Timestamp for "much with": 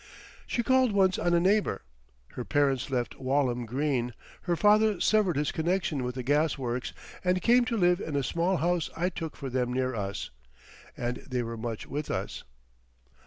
11.55-12.09